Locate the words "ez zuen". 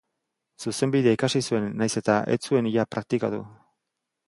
2.37-2.73